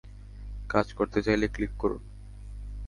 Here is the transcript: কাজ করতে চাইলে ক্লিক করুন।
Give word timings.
কাজ 0.69 0.87
করতে 0.93 1.19
চাইলে 1.23 1.47
ক্লিক 1.47 1.73
করুন। 1.77 2.01